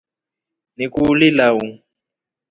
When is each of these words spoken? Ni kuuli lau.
Ni 0.77 0.85
kuuli 0.93 1.27
lau. 1.37 1.57